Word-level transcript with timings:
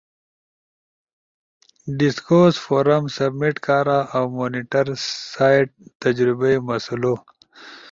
ڈیسکورس 1.97 2.55
فورم 2.65 3.03
سبمیٹ 3.17 3.55
کارا 3.65 3.99
اؤ 4.15 4.25
مونیٹر 4.35 4.85
سئیڈ 5.33 5.67
تجربئی 6.01 6.57
مسلو۔ 6.67 7.13